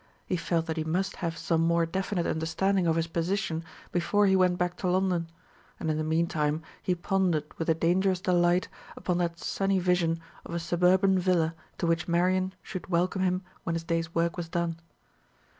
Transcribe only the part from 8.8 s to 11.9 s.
upon that sunny vision of a suburban villa to